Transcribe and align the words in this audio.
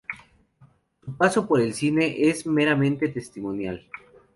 Su 1.01 1.15
paso 1.15 1.45
por 1.47 1.61
el 1.61 1.75
cine 1.75 2.15
es 2.27 2.47
meramente 2.47 3.07
testimonial. 3.09 3.85